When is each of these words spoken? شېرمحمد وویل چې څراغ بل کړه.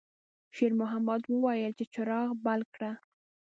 شېرمحمد 0.55 1.21
وویل 1.27 1.71
چې 1.79 1.85
څراغ 1.93 2.29
بل 2.45 2.61
کړه. 2.73 2.91